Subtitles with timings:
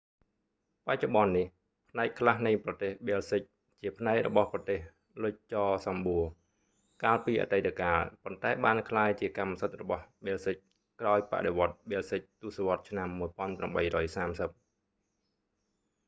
[0.87, 1.47] បច្ចុប្បន្ននេះ
[1.91, 3.41] ផ្នែកខ្លះនៃប្រទេសប៊ែលស៊ិក
[3.81, 4.79] ជាផ្នែករបស់ប្រទេស
[5.23, 6.23] លុចចសំបួរ
[7.03, 10.55] កាលពីអតីតកាល ប៉ុន្តែបានក្លាយជាកម្មសិទ្ធិរបស់ប៊ែលសិក
[11.01, 13.09] ក្រោយបដិវដ្ដប៊ែលស៊ិកទសវត្សរ៍ឆ្នាំ
[14.47, 14.51] 1830